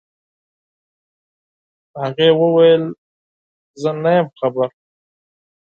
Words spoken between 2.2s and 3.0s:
وويل